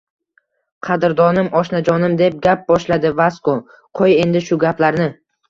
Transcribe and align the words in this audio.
Qadrdonim, 0.87 1.49
oshnajonim,– 1.59 2.15
deb 2.23 2.39
gap 2.47 2.65
boshladi 2.73 3.13
Vasko,– 3.21 3.57
qoʻy 4.01 4.19
endi 4.25 4.45
shu 4.49 4.61
gaplarni. 4.67 5.09